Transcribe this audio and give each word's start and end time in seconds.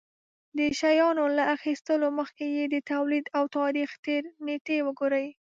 د 0.57 0.59
شيانو 0.79 1.25
له 1.37 1.43
اخيستلو 1.55 2.07
مخکې 2.19 2.45
يې 2.55 2.65
د 2.73 2.75
توليد 2.91 3.25
او 3.37 3.43
تاريختېر 3.57 4.21
نېټې 4.45 4.77
وگورئ. 4.87 5.27